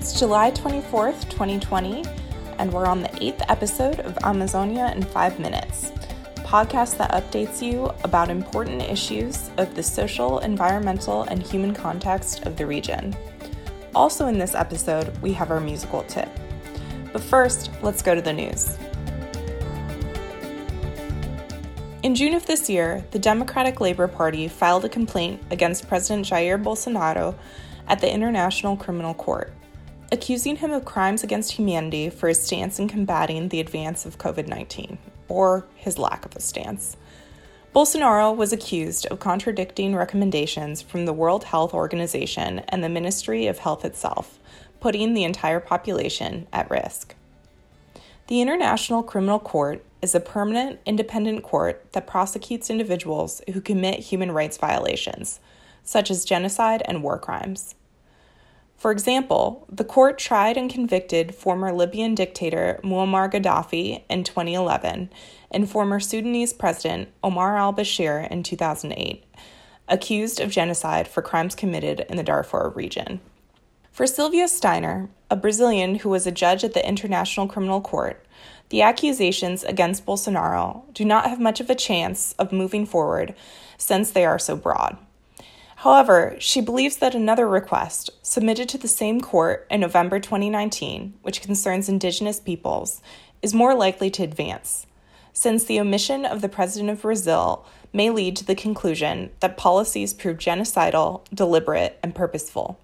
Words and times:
It's 0.00 0.18
July 0.18 0.50
24th, 0.52 1.28
2020, 1.28 2.06
and 2.58 2.72
we're 2.72 2.86
on 2.86 3.02
the 3.02 3.22
eighth 3.22 3.42
episode 3.50 4.00
of 4.00 4.16
Amazonia 4.24 4.94
in 4.96 5.02
Five 5.02 5.38
Minutes, 5.38 5.92
a 6.38 6.40
podcast 6.40 6.96
that 6.96 7.10
updates 7.10 7.60
you 7.60 7.92
about 8.02 8.30
important 8.30 8.80
issues 8.80 9.50
of 9.58 9.74
the 9.74 9.82
social, 9.82 10.38
environmental, 10.38 11.24
and 11.24 11.42
human 11.42 11.74
context 11.74 12.46
of 12.46 12.56
the 12.56 12.66
region. 12.66 13.14
Also, 13.94 14.26
in 14.26 14.38
this 14.38 14.54
episode, 14.54 15.14
we 15.18 15.34
have 15.34 15.50
our 15.50 15.60
musical 15.60 16.02
tip. 16.04 16.30
But 17.12 17.22
first, 17.22 17.70
let's 17.82 18.00
go 18.00 18.14
to 18.14 18.22
the 18.22 18.32
news. 18.32 18.78
In 22.02 22.14
June 22.14 22.32
of 22.32 22.46
this 22.46 22.70
year, 22.70 23.04
the 23.10 23.18
Democratic 23.18 23.82
Labour 23.82 24.08
Party 24.08 24.48
filed 24.48 24.86
a 24.86 24.88
complaint 24.88 25.42
against 25.50 25.88
President 25.88 26.26
Jair 26.26 26.60
Bolsonaro 26.60 27.34
at 27.86 28.00
the 28.00 28.10
International 28.10 28.78
Criminal 28.78 29.12
Court, 29.12 29.52
accusing 30.12 30.56
him 30.56 30.72
of 30.72 30.84
crimes 30.84 31.22
against 31.22 31.52
humanity 31.52 32.10
for 32.10 32.28
his 32.28 32.42
stance 32.42 32.78
in 32.78 32.88
combating 32.88 33.48
the 33.48 33.60
advance 33.60 34.04
of 34.04 34.18
COVID 34.18 34.48
19, 34.48 34.98
or 35.28 35.66
his 35.76 35.98
lack 35.98 36.24
of 36.24 36.34
a 36.34 36.40
stance. 36.40 36.96
Bolsonaro 37.74 38.34
was 38.34 38.52
accused 38.52 39.06
of 39.06 39.20
contradicting 39.20 39.94
recommendations 39.94 40.82
from 40.82 41.06
the 41.06 41.12
World 41.12 41.44
Health 41.44 41.72
Organization 41.72 42.58
and 42.68 42.82
the 42.82 42.88
Ministry 42.88 43.46
of 43.46 43.58
Health 43.58 43.84
itself, 43.84 44.40
putting 44.80 45.14
the 45.14 45.22
entire 45.22 45.60
population 45.60 46.48
at 46.52 46.68
risk. 46.68 47.14
The 48.26 48.40
International 48.40 49.04
Criminal 49.04 49.38
Court 49.38 49.84
is 50.02 50.14
a 50.14 50.20
permanent, 50.20 50.80
independent 50.84 51.44
court 51.44 51.84
that 51.92 52.06
prosecutes 52.06 52.70
individuals 52.70 53.40
who 53.52 53.60
commit 53.60 54.00
human 54.00 54.32
rights 54.32 54.56
violations, 54.56 55.38
such 55.84 56.10
as 56.10 56.24
genocide 56.24 56.82
and 56.86 57.04
war 57.04 57.18
crimes. 57.18 57.76
For 58.80 58.92
example, 58.92 59.66
the 59.70 59.84
court 59.84 60.18
tried 60.18 60.56
and 60.56 60.70
convicted 60.70 61.34
former 61.34 61.70
Libyan 61.70 62.14
dictator 62.14 62.80
Muammar 62.82 63.30
Gaddafi 63.30 64.04
in 64.08 64.24
2011 64.24 65.10
and 65.50 65.70
former 65.70 66.00
Sudanese 66.00 66.54
president 66.54 67.10
Omar 67.22 67.58
al 67.58 67.74
Bashir 67.74 68.26
in 68.30 68.42
2008, 68.42 69.22
accused 69.86 70.40
of 70.40 70.50
genocide 70.50 71.06
for 71.06 71.20
crimes 71.20 71.54
committed 71.54 72.06
in 72.08 72.16
the 72.16 72.22
Darfur 72.22 72.70
region. 72.74 73.20
For 73.92 74.06
Sylvia 74.06 74.48
Steiner, 74.48 75.10
a 75.30 75.36
Brazilian 75.36 75.96
who 75.96 76.08
was 76.08 76.26
a 76.26 76.32
judge 76.32 76.64
at 76.64 76.72
the 76.72 76.88
International 76.88 77.46
Criminal 77.46 77.82
Court, 77.82 78.24
the 78.70 78.80
accusations 78.80 79.62
against 79.62 80.06
Bolsonaro 80.06 80.90
do 80.94 81.04
not 81.04 81.28
have 81.28 81.38
much 81.38 81.60
of 81.60 81.68
a 81.68 81.74
chance 81.74 82.32
of 82.38 82.50
moving 82.50 82.86
forward 82.86 83.34
since 83.76 84.10
they 84.10 84.24
are 84.24 84.38
so 84.38 84.56
broad. 84.56 84.96
However, 85.80 86.36
she 86.38 86.60
believes 86.60 86.96
that 86.96 87.14
another 87.14 87.48
request, 87.48 88.10
submitted 88.22 88.68
to 88.68 88.76
the 88.76 88.86
same 88.86 89.22
court 89.22 89.66
in 89.70 89.80
November 89.80 90.20
2019, 90.20 91.14
which 91.22 91.40
concerns 91.40 91.88
Indigenous 91.88 92.38
peoples, 92.38 93.00
is 93.40 93.54
more 93.54 93.74
likely 93.74 94.10
to 94.10 94.22
advance, 94.22 94.86
since 95.32 95.64
the 95.64 95.80
omission 95.80 96.26
of 96.26 96.42
the 96.42 96.50
President 96.50 96.90
of 96.90 97.00
Brazil 97.00 97.64
may 97.94 98.10
lead 98.10 98.36
to 98.36 98.44
the 98.44 98.54
conclusion 98.54 99.30
that 99.40 99.56
policies 99.56 100.12
prove 100.12 100.36
genocidal, 100.36 101.24
deliberate, 101.32 101.98
and 102.02 102.14
purposeful. 102.14 102.78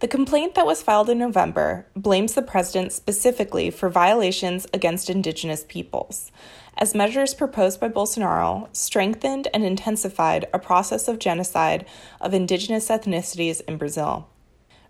The 0.00 0.06
complaint 0.06 0.54
that 0.54 0.66
was 0.66 0.80
filed 0.80 1.10
in 1.10 1.18
November 1.18 1.86
blames 1.96 2.34
the 2.34 2.42
president 2.42 2.92
specifically 2.92 3.68
for 3.68 3.88
violations 3.90 4.64
against 4.72 5.10
indigenous 5.10 5.64
peoples, 5.66 6.30
as 6.76 6.94
measures 6.94 7.34
proposed 7.34 7.80
by 7.80 7.88
Bolsonaro 7.88 8.68
strengthened 8.72 9.48
and 9.52 9.64
intensified 9.64 10.46
a 10.52 10.58
process 10.60 11.08
of 11.08 11.18
genocide 11.18 11.84
of 12.20 12.32
indigenous 12.32 12.88
ethnicities 12.88 13.60
in 13.62 13.76
Brazil. 13.76 14.28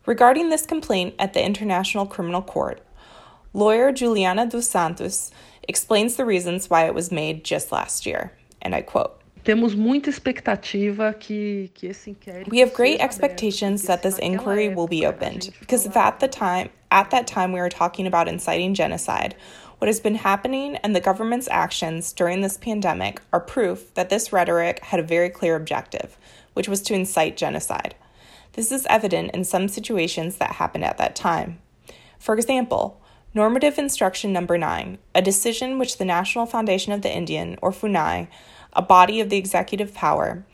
Regarding 0.05 0.51
this 0.51 0.67
complaint 0.67 1.15
at 1.19 1.33
the 1.33 1.43
International 1.43 2.05
Criminal 2.05 2.43
Court, 2.43 2.83
lawyer 3.55 3.93
Juliana 3.93 4.45
dos 4.45 4.69
Santos 4.69 5.31
explains 5.67 6.17
the 6.17 6.27
reasons 6.27 6.69
why 6.69 6.85
it 6.85 6.95
was 6.95 7.11
made 7.11 7.45
just 7.45 7.73
last 7.73 8.05
year, 8.05 8.33
and 8.61 8.75
I 8.75 8.83
quote 8.83 9.18
temos 9.45 9.75
muita 9.75 10.11
expectativa 10.11 11.15
que, 11.19 11.71
que 11.75 11.89
esse 11.89 12.11
inquérito 12.11 12.51
We 12.51 12.59
have 12.61 12.73
great 12.73 13.01
expectations 13.01 13.83
that 13.85 14.03
this 14.03 14.19
inquiry 14.19 14.69
will 14.69 14.89
be 14.89 15.07
opened 15.07 15.51
because 15.61 15.87
if 15.87 15.97
at 15.97 16.21
the 16.21 16.29
time 16.29 16.71
at 16.91 17.11
that 17.11 17.27
time 17.27 17.53
we 17.53 17.61
were 17.61 17.69
talking 17.69 18.07
about 18.07 18.29
inciting 18.29 18.75
genocide, 18.75 19.35
what 19.79 19.89
has 19.89 20.01
been 20.01 20.17
happening 20.17 20.77
and 20.77 20.95
the 20.95 21.01
government's 21.01 21.49
actions 21.51 22.13
during 22.13 22.41
this 22.41 22.57
pandemic 22.57 23.21
are 23.33 23.41
proof 23.41 23.95
that 23.95 24.11
this 24.11 24.33
rhetoric 24.33 24.81
had 24.81 24.99
a 24.99 25.05
very 25.05 25.31
clear 25.31 25.55
objective, 25.55 26.19
which 26.55 26.69
was 26.69 26.83
to 26.83 26.95
incite 26.95 27.37
genocide. 27.37 27.95
This 28.55 28.73
is 28.73 28.87
evident 28.91 29.31
in 29.33 29.45
some 29.45 29.69
situations 29.69 30.39
that 30.39 30.53
happened 30.53 30.85
at 30.85 30.99
that 30.99 31.15
time. 31.15 31.61
For 32.19 32.35
example, 32.35 33.01
Normative 33.35 33.79
Instruction 33.79 34.33
Number 34.33 34.59
9, 34.59 34.99
a 35.15 35.23
decision 35.23 35.79
which 35.79 35.99
the 35.99 36.05
National 36.05 36.47
Foundation 36.47 36.93
of 36.93 37.03
the 37.03 37.15
Indian, 37.15 37.57
or 37.63 37.71
FUNAI, 37.71 38.27
a 38.79 38.83
body 38.83 39.21
of 39.21 39.29
the 39.29 39.37
executive 39.37 39.93
power, 39.93 40.47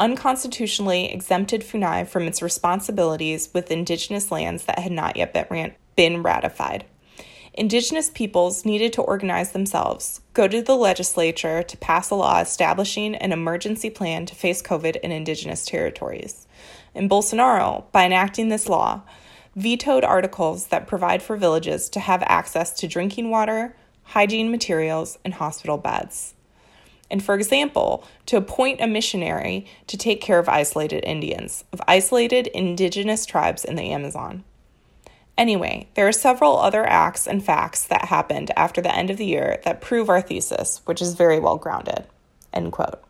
unconstitutionally 0.00 1.12
exempted 1.12 1.62
FUNAI 1.62 2.08
from 2.08 2.24
its 2.24 2.42
responsibilities 2.42 3.50
with 3.54 3.70
indigenous 3.70 4.32
lands 4.32 4.64
that 4.64 4.80
had 4.80 4.90
not 4.90 5.16
yet 5.16 5.32
been 5.94 6.22
ratified. 6.22 6.84
Indigenous 7.54 8.10
peoples 8.10 8.64
needed 8.64 8.92
to 8.92 9.02
organize 9.02 9.52
themselves, 9.52 10.20
go 10.34 10.48
to 10.48 10.60
the 10.60 10.74
legislature 10.74 11.62
to 11.62 11.76
pass 11.76 12.10
a 12.10 12.16
law 12.16 12.40
establishing 12.40 13.14
an 13.14 13.30
emergency 13.30 13.90
plan 13.90 14.26
to 14.26 14.34
face 14.34 14.60
COVID 14.60 14.96
in 14.96 15.12
indigenous 15.12 15.64
territories. 15.64 16.48
And 16.96 17.08
Bolsonaro, 17.08 17.84
by 17.92 18.06
enacting 18.06 18.48
this 18.48 18.68
law, 18.68 19.02
vetoed 19.54 20.02
articles 20.02 20.66
that 20.68 20.88
provide 20.88 21.22
for 21.22 21.36
villages 21.36 21.88
to 21.90 22.00
have 22.00 22.24
access 22.26 22.72
to 22.80 22.88
drinking 22.88 23.30
water, 23.30 23.76
hygiene 24.02 24.50
materials, 24.50 25.18
and 25.24 25.34
hospital 25.34 25.78
beds 25.78 26.34
and, 27.10 27.22
for 27.22 27.34
example, 27.34 28.04
to 28.26 28.36
appoint 28.36 28.80
a 28.80 28.86
missionary 28.86 29.66
to 29.86 29.96
take 29.96 30.20
care 30.20 30.38
of 30.38 30.48
isolated 30.48 31.04
Indians, 31.04 31.64
of 31.72 31.80
isolated 31.88 32.48
indigenous 32.48 33.24
tribes 33.24 33.64
in 33.64 33.76
the 33.76 33.90
Amazon. 33.90 34.44
Anyway, 35.36 35.86
there 35.94 36.08
are 36.08 36.12
several 36.12 36.58
other 36.58 36.84
acts 36.84 37.26
and 37.26 37.44
facts 37.44 37.84
that 37.86 38.06
happened 38.06 38.50
after 38.56 38.80
the 38.80 38.94
end 38.94 39.08
of 39.08 39.16
the 39.16 39.24
year 39.24 39.60
that 39.64 39.80
prove 39.80 40.08
our 40.08 40.20
thesis, 40.20 40.82
which 40.84 41.00
is 41.00 41.14
very 41.14 41.38
well 41.38 41.56
grounded. 41.56 42.04
End 42.52 42.72
quote. 42.72 43.00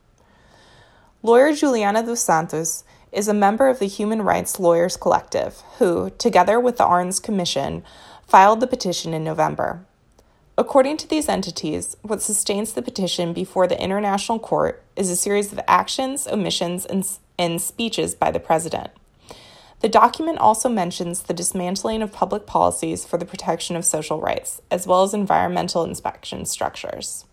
Lawyer 1.22 1.54
Juliana 1.54 2.04
dos 2.04 2.20
Santos 2.20 2.84
is 3.10 3.28
a 3.28 3.34
member 3.34 3.69
of 3.69 3.78
the 3.78 3.86
Human 3.86 4.22
Rights 4.22 4.60
Lawyers 4.60 4.97
Collective, 4.97 5.62
who, 5.78 6.10
together 6.19 6.60
with 6.60 6.76
the 6.76 6.84
ARNS 6.84 7.19
Commission, 7.19 7.82
filed 8.26 8.60
the 8.60 8.66
petition 8.66 9.15
in 9.15 9.25
November. 9.25 9.86
According 10.58 10.96
to 10.96 11.08
these 11.08 11.28
entities, 11.28 11.96
what 12.02 12.20
sustains 12.20 12.72
the 12.72 12.82
petition 12.82 13.32
before 13.32 13.69
the 13.69 13.80
International 13.80 14.41
Court 14.41 14.82
is 14.96 15.08
a 15.08 15.14
series 15.14 15.52
of 15.52 15.60
actions, 15.69 16.26
omissions, 16.26 16.84
and, 16.84 17.08
and 17.38 17.62
speeches 17.62 18.16
by 18.16 18.32
the 18.32 18.41
President. 18.41 18.91
The 19.82 19.88
document 19.88 20.38
also 20.38 20.68
mentions 20.68 21.22
the 21.22 21.32
dismantling 21.32 22.02
of 22.02 22.12
public 22.12 22.44
policies 22.44 23.04
for 23.04 23.18
the 23.18 23.24
protection 23.24 23.76
of 23.76 23.84
social 23.84 24.20
rights, 24.20 24.60
as 24.68 24.84
well 24.84 25.04
as 25.04 25.14
environmental 25.14 25.84
inspection 25.84 26.44
structures. 26.44 27.24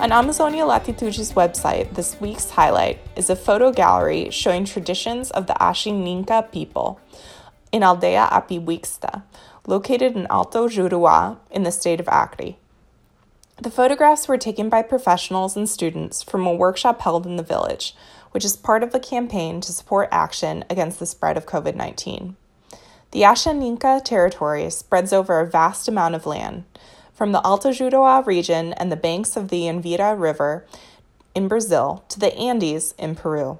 On 0.00 0.10
Amazonia 0.10 0.66
Latitude's 0.66 1.32
website, 1.34 1.94
this 1.94 2.20
week's 2.20 2.50
highlight 2.50 2.98
is 3.14 3.30
a 3.30 3.36
photo 3.36 3.70
gallery 3.70 4.30
showing 4.30 4.64
traditions 4.64 5.30
of 5.30 5.46
the 5.46 5.54
Ashaninka 5.60 6.50
people 6.50 6.98
in 7.70 7.82
Aldea 7.84 8.28
Apiwtxa, 8.32 9.22
located 9.66 10.16
in 10.16 10.26
Alto 10.30 10.68
Juruá 10.68 11.38
in 11.50 11.62
the 11.62 11.72
state 11.72 12.00
of 12.00 12.08
Acre. 12.08 12.56
The 13.60 13.70
photographs 13.70 14.26
were 14.26 14.38
taken 14.38 14.68
by 14.68 14.82
professionals 14.82 15.56
and 15.56 15.68
students 15.68 16.22
from 16.22 16.46
a 16.46 16.54
workshop 16.54 17.02
held 17.02 17.26
in 17.26 17.36
the 17.36 17.42
village, 17.42 17.94
which 18.30 18.44
is 18.44 18.56
part 18.56 18.82
of 18.82 18.94
a 18.94 18.98
campaign 18.98 19.60
to 19.60 19.72
support 19.72 20.08
action 20.10 20.64
against 20.70 20.98
the 20.98 21.06
spread 21.06 21.36
of 21.36 21.46
COVID 21.46 21.74
19. 21.74 22.36
The 23.10 23.22
Ashaninka 23.22 24.02
territory 24.02 24.70
spreads 24.70 25.12
over 25.12 25.40
a 25.40 25.46
vast 25.46 25.88
amount 25.88 26.14
of 26.14 26.26
land, 26.26 26.64
from 27.12 27.32
the 27.32 27.44
Alto 27.44 27.70
Juruá 27.70 28.24
region 28.24 28.72
and 28.72 28.90
the 28.90 28.96
banks 28.96 29.36
of 29.36 29.48
the 29.48 29.64
Envira 29.64 30.18
River 30.18 30.64
in 31.34 31.48
Brazil 31.48 32.02
to 32.08 32.18
the 32.18 32.34
Andes 32.34 32.94
in 32.98 33.14
Peru. 33.14 33.58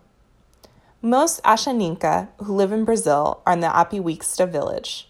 Most 1.02 1.42
Ashaninka 1.42 2.28
who 2.38 2.54
live 2.54 2.72
in 2.72 2.86
Brazil 2.86 3.42
are 3.44 3.52
in 3.52 3.60
the 3.60 3.66
Apiwtxa 3.66 4.50
village. 4.50 5.09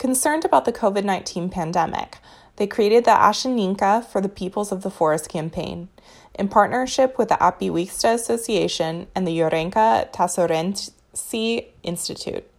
Concerned 0.00 0.46
about 0.46 0.64
the 0.64 0.72
COVID 0.72 1.04
19 1.04 1.50
pandemic, 1.50 2.16
they 2.56 2.66
created 2.66 3.04
the 3.04 3.10
Ashaninka 3.10 4.02
for 4.02 4.22
the 4.22 4.30
Peoples 4.30 4.72
of 4.72 4.80
the 4.80 4.90
Forest 4.90 5.28
campaign 5.28 5.90
in 6.34 6.48
partnership 6.48 7.18
with 7.18 7.28
the 7.28 7.34
Apiwtxa 7.34 8.14
Association 8.14 9.08
and 9.14 9.28
the 9.28 9.38
Yorenka 9.38 10.10
Tasorentsi 10.10 11.66
Institute. 11.82 12.50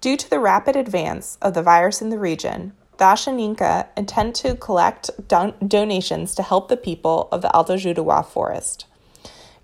Due 0.00 0.16
to 0.16 0.30
the 0.30 0.40
rapid 0.40 0.76
advance 0.76 1.36
of 1.42 1.52
the 1.52 1.62
virus 1.62 2.00
in 2.00 2.08
the 2.08 2.18
region, 2.18 2.72
the 2.96 3.04
Ashaninka 3.04 3.88
intend 3.94 4.34
to 4.36 4.54
collect 4.54 5.10
don- 5.28 5.52
donations 5.68 6.34
to 6.34 6.42
help 6.42 6.68
the 6.68 6.76
people 6.78 7.28
of 7.30 7.42
the 7.42 7.54
Alto 7.54 7.76
Juruá 7.76 8.24
forest. 8.24 8.86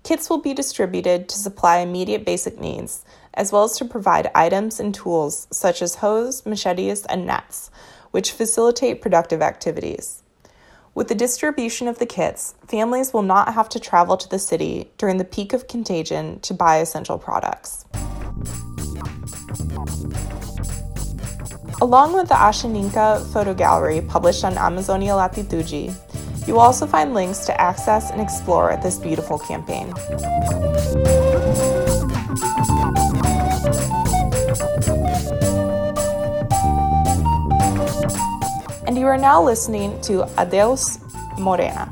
Kits 0.03 0.29
will 0.29 0.37
be 0.41 0.53
distributed 0.53 1.27
to 1.27 1.37
supply 1.37 1.79
immediate 1.79 2.23
basic 2.23 2.59
needs, 2.59 3.03
as 3.37 3.51
well 3.51 3.63
as 3.63 3.77
to 3.77 3.85
provide 3.85 4.31
items 4.33 4.79
and 4.79 4.93
tools 4.93 5.47
such 5.51 5.81
as 5.81 5.95
hoes, 5.95 6.45
machetes, 6.45 7.05
and 7.05 7.25
nets, 7.25 7.69
which 8.11 8.31
facilitate 8.31 9.01
productive 9.01 9.41
activities. 9.41 10.23
With 10.95 11.07
the 11.07 11.15
distribution 11.15 11.87
of 11.87 11.99
the 11.99 12.07
kits, 12.07 12.55
families 12.67 13.13
will 13.13 13.21
not 13.21 13.53
have 13.53 13.69
to 13.69 13.79
travel 13.79 14.17
to 14.17 14.27
the 14.27 14.39
city 14.39 14.89
during 14.97 15.17
the 15.17 15.23
peak 15.23 15.53
of 15.53 15.67
contagion 15.67 16.39
to 16.39 16.55
buy 16.55 16.77
essential 16.77 17.19
products. 17.19 17.85
Along 21.79 22.13
with 22.13 22.27
the 22.27 22.33
Ashaninka 22.33 23.31
photo 23.31 23.53
gallery 23.53 24.01
published 24.01 24.43
on 24.43 24.57
Amazonia 24.57 25.15
Latitude, 25.15 25.69
you 26.47 26.53
will 26.53 26.61
also 26.61 26.87
find 26.87 27.13
links 27.13 27.45
to 27.45 27.61
access 27.61 28.09
and 28.09 28.19
explore 28.19 28.75
this 28.81 28.97
beautiful 28.97 29.37
campaign. 29.37 29.93
You 39.07 39.13
are 39.13 39.17
now 39.17 39.41
listening 39.41 40.01
to 40.01 40.25
Adeus 40.37 40.99
Morena, 41.39 41.89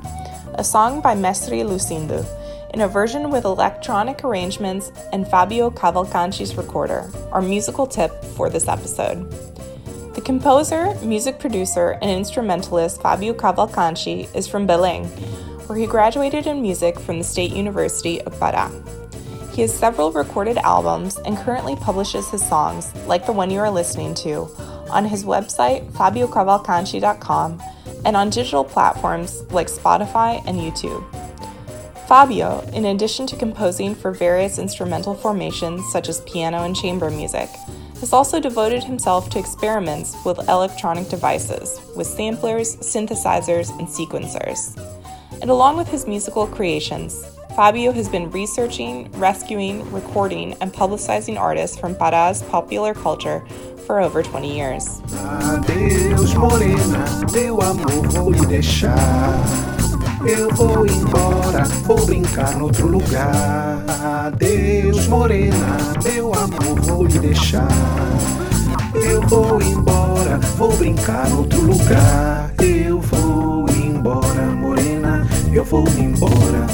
a 0.56 0.64
song 0.66 1.00
by 1.00 1.16
Mestre 1.16 1.64
Lucindo, 1.64 2.26
in 2.74 2.82
a 2.82 2.90
version 2.90 3.30
with 3.30 3.46
electronic 3.46 4.26
arrangements 4.26 4.92
and 5.14 5.26
Fabio 5.26 5.70
Cavalcanti's 5.70 6.58
recorder, 6.58 7.10
our 7.32 7.42
musical 7.42 7.88
tip 7.88 8.12
for 8.36 8.50
this 8.50 8.68
episode. 8.68 9.32
The 10.14 10.20
composer, 10.20 10.94
music 10.96 11.40
producer, 11.40 11.98
and 12.02 12.12
instrumentalist 12.12 13.02
Fabio 13.02 13.34
Cavalcanti 13.34 14.28
is 14.36 14.46
from 14.46 14.68
Belém, 14.68 15.06
where 15.70 15.78
he 15.78 15.86
graduated 15.86 16.48
in 16.48 16.62
music 16.62 17.00
from 17.00 17.20
the 17.20 17.24
State 17.24 17.54
University 17.54 18.22
of 18.24 18.34
Pará. 18.42 18.70
He 19.54 19.62
has 19.62 19.74
several 19.74 20.12
recorded 20.12 20.58
albums 20.58 21.18
and 21.20 21.38
currently 21.38 21.78
publishes 21.78 22.30
his 22.30 22.46
songs, 22.46 22.94
like 23.08 23.26
the 23.26 23.32
one 23.32 23.50
you 23.50 23.60
are 23.60 23.72
listening 23.72 24.14
to, 24.16 24.50
on 24.90 25.06
his 25.06 25.24
website, 25.24 25.90
fabiocavalcanci.com, 25.92 27.62
and 28.06 28.16
on 28.16 28.30
digital 28.30 28.64
platforms 28.64 29.44
like 29.52 29.68
Spotify 29.68 30.44
and 30.46 30.60
YouTube. 30.60 31.04
Fabio, 32.08 32.62
in 32.74 32.86
addition 32.86 33.26
to 33.26 33.36
composing 33.36 33.96
for 33.96 34.12
various 34.12 34.60
instrumental 34.60 35.16
formations 35.16 35.92
such 35.92 36.08
as 36.08 36.22
piano 36.22 36.64
and 36.64 36.76
chamber 36.76 37.10
music, 37.10 37.50
has 38.00 38.14
also 38.14 38.40
devoted 38.40 38.84
himself 38.84 39.30
to 39.32 39.40
experiments 39.40 40.16
with 40.24 40.38
electronic 40.50 41.10
devices, 41.10 41.82
with 41.96 42.06
samplers, 42.06 42.76
synthesizers, 42.78 43.72
and 43.80 43.88
sequencers. 43.88 44.78
And 45.42 45.50
along 45.50 45.78
with 45.78 45.88
his 45.88 46.06
musical 46.06 46.46
creations, 46.46 47.26
Fabio 47.56 47.92
has 47.94 48.10
been 48.10 48.30
researching, 48.32 49.10
rescuing, 49.14 49.90
recording, 49.92 50.54
and 50.62 50.74
publicizing 50.74 51.38
artists 51.38 51.80
from 51.80 51.96
Parás 51.96 52.48
popular 52.50 52.94
culture 52.94 53.44
for 53.86 54.00
over 54.02 54.24
20 54.24 54.48
years. 54.48 55.02
Adeus, 55.54 56.34
morena, 56.34 57.06
teu 57.32 57.62
amor 57.62 58.08
vou 58.10 58.32
lhe 58.32 58.46
deixar. 58.46 58.98
Eu 60.26 60.50
vou 60.56 60.88
embora, 60.88 61.64
vou 61.84 62.06
brincar 62.06 62.56
noutro 62.58 62.88
lugar. 62.88 63.84
Adeus, 64.26 65.08
morena, 65.08 65.78
meu 66.04 66.34
amor, 66.34 66.82
vou 66.82 67.06
lhe 67.06 67.20
deixar. 67.20 67.68
Eu 68.96 69.22
vou 69.24 69.62
embora, 69.62 70.38
vou 70.58 70.76
brincar 70.76 71.30
noutro 71.30 71.62
lugar. 71.62 72.52
Eu 72.60 73.00
vou 73.02 73.70
embora, 73.70 74.46
morena, 74.56 75.28
eu 75.54 75.64
vou 75.64 75.88
embora, 76.00 76.66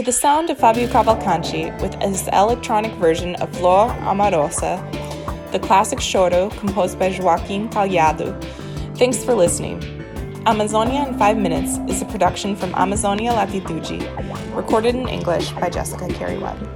to 0.00 0.06
the 0.06 0.12
sound 0.12 0.48
of 0.48 0.56
Fabio 0.56 0.86
Cavalcanti 0.88 1.78
with 1.82 1.94
his 1.96 2.26
electronic 2.28 2.90
version 2.92 3.34
of 3.34 3.54
Flor 3.58 3.90
Amorosa, 4.08 4.80
the 5.52 5.58
classic 5.58 5.98
choro 5.98 6.50
composed 6.58 6.98
by 6.98 7.10
Joaquim 7.10 7.68
Callado. 7.68 8.32
Thanks 8.96 9.22
for 9.22 9.34
listening. 9.34 9.82
Amazonia 10.46 11.06
in 11.06 11.18
5 11.18 11.36
Minutes 11.36 11.76
is 11.92 12.00
a 12.00 12.06
production 12.06 12.56
from 12.56 12.74
Amazonia 12.76 13.32
Latitude, 13.32 14.02
recorded 14.54 14.94
in 14.94 15.06
English 15.06 15.50
by 15.50 15.68
Jessica 15.68 16.08
Carey 16.14 16.38
Webb. 16.38 16.69